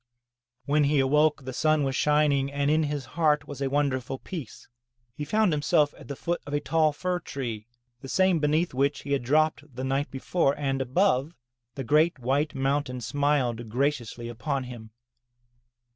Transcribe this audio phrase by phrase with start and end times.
[0.65, 4.67] When he awoke the sun was shining and in his heart was a wonderful peace.
[5.13, 7.67] He found himself at the foot of a tall fir tree,
[8.01, 11.35] the same beneath which he had dropped the night before, and, above,
[11.75, 14.89] the great white mountain smiled graciously upon him.